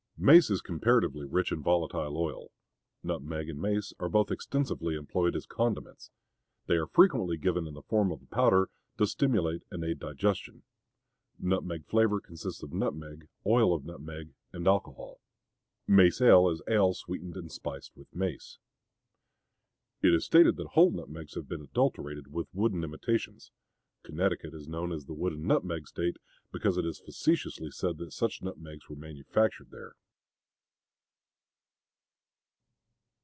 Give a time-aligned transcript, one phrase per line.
[0.23, 2.51] Mace is comparatively rich in volatile oil.
[3.01, 6.11] Nutmeg and mace are both extensively employed as condiments.
[6.67, 8.69] They are frequently given in the form of a powder
[8.99, 10.61] to stimulate and aid digestion.
[11.39, 15.21] Nutmeg flavor consists of nutmeg, oil of nutmeg, and alcohol.
[15.87, 18.59] Mace ale is ale sweetened and spiced with mace.
[20.03, 23.51] It is stated that whole nutmegs have been adulterated with wooden imitations.
[24.03, 26.17] Connecticut is known as the Wooden Nutmeg State
[26.53, 29.93] because it is facetiously said that such nutmegs were manufactured there.